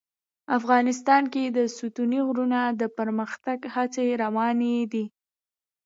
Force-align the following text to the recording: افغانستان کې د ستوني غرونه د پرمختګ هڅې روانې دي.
افغانستان 0.57 1.23
کې 1.33 1.43
د 1.57 1.59
ستوني 1.75 2.19
غرونه 2.27 2.59
د 2.79 2.81
پرمختګ 2.97 3.59
هڅې 3.75 4.05
روانې 4.23 4.75
دي. 4.91 5.05